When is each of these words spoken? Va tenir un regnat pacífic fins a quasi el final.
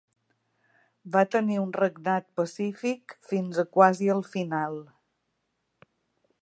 Va 1.15 1.21
tenir 1.35 1.59
un 1.63 1.75
regnat 1.75 2.25
pacífic 2.41 3.15
fins 3.33 3.61
a 3.65 3.67
quasi 3.77 4.13
el 4.15 4.27
final. 4.33 4.81